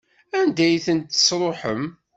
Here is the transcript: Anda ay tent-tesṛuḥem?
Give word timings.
Anda 0.39 0.63
ay 0.65 0.77
tent-tesṛuḥem? 0.85 1.83